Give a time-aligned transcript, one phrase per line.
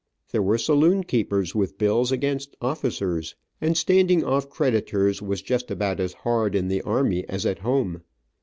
[0.31, 5.99] There were saloon keepers with bills against officers, and standing off creditors was just about
[5.99, 8.01] as hard in the army as at home.